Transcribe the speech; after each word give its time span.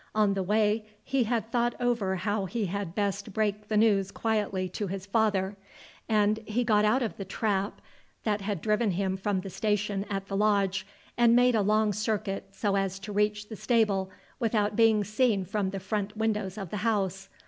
On 0.15 0.33
the 0.33 0.41
way 0.41 0.87
he 1.03 1.25
had 1.25 1.51
thought 1.51 1.75
over 1.79 2.15
how 2.15 2.45
he 2.45 2.65
had 2.65 2.95
best 2.95 3.33
break 3.33 3.67
the 3.67 3.77
news 3.77 4.09
quietly 4.09 4.67
to 4.69 4.87
his 4.87 5.05
father, 5.05 5.55
and 6.09 6.39
he 6.47 6.63
got 6.63 6.83
out 6.83 7.03
of 7.03 7.17
the 7.17 7.23
trap 7.23 7.79
that 8.23 8.41
had 8.41 8.61
driven 8.61 8.89
him 8.89 9.15
from 9.15 9.41
the 9.41 9.51
station 9.51 10.07
at 10.09 10.25
the 10.27 10.35
lodge, 10.35 10.87
and 11.19 11.35
made 11.35 11.53
a 11.53 11.61
long 11.61 11.93
circuit 11.93 12.47
so 12.51 12.75
as 12.75 12.97
to 12.97 13.13
reach 13.13 13.47
the 13.47 13.55
stable 13.55 14.09
without 14.39 14.75
being 14.75 15.03
seen 15.03 15.45
from 15.45 15.69
the 15.69 15.79
front 15.79 16.17
windows 16.17 16.57
of 16.57 16.71
the 16.71 16.77
house. 16.77 17.29